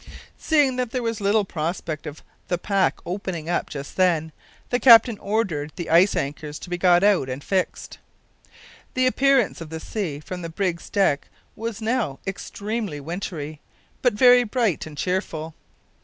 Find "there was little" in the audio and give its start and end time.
0.89-1.45